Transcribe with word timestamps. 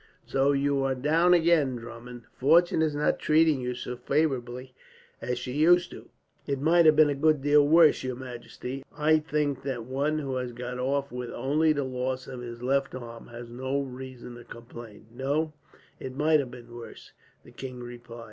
"So 0.25 0.51
you 0.51 0.83
are 0.83 0.95
down 0.95 1.35
again, 1.35 1.75
Drummond. 1.75 2.23
Fortune 2.33 2.81
is 2.81 2.95
not 2.95 3.19
treating 3.19 3.61
you 3.61 3.75
so 3.75 3.95
favourably 3.95 4.73
as 5.21 5.37
she 5.37 5.51
used 5.51 5.91
to 5.91 5.95
do." 5.97 6.09
"It 6.47 6.59
might 6.59 6.87
have 6.87 6.95
been 6.95 7.11
a 7.11 7.13
good 7.13 7.43
deal 7.43 7.67
worse, 7.67 8.01
your 8.03 8.15
majesty. 8.15 8.83
I 8.97 9.19
think 9.19 9.61
that 9.61 9.83
one 9.85 10.17
who 10.17 10.37
has 10.37 10.53
got 10.53 10.79
off 10.79 11.11
with 11.11 11.29
only 11.29 11.71
the 11.71 11.83
loss 11.83 12.25
of 12.25 12.41
his 12.41 12.63
left 12.63 12.95
arm 12.95 13.27
has 13.27 13.51
no 13.51 13.79
reason 13.79 14.33
to 14.37 14.43
complain." 14.43 15.05
"No, 15.13 15.53
it 15.99 16.15
might 16.17 16.39
have 16.39 16.49
been 16.49 16.73
worse," 16.73 17.11
the 17.43 17.51
king 17.51 17.79
replied. 17.79 18.19